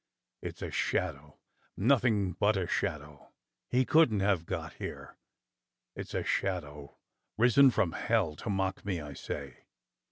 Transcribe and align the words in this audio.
It's 0.41 0.63
a 0.63 0.71
shadow, 0.71 1.37
nothing 1.77 2.31
but 2.31 2.57
a 2.57 2.65
shadow. 2.65 3.29
He 3.69 3.85
couldn't 3.85 4.21
have 4.21 4.47
got 4.47 4.73
here. 4.73 5.15
It's 5.95 6.15
a 6.15 6.23
shadow 6.23 6.97
risen 7.37 7.69
from 7.69 7.91
hell 7.91 8.35
to 8.37 8.49
mock 8.49 8.83
me, 8.83 8.99
I 8.99 9.13
say. 9.13 9.57